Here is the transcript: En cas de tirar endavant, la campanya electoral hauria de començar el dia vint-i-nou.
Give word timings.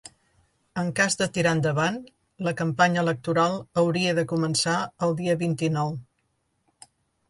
En 0.83 0.87
cas 0.99 1.17
de 1.19 1.27
tirar 1.35 1.51
endavant, 1.57 1.99
la 2.49 2.55
campanya 2.63 3.05
electoral 3.09 3.61
hauria 3.85 4.19
de 4.23 4.27
començar 4.35 4.83
el 5.09 5.19
dia 5.25 5.41
vint-i-nou. 5.47 5.99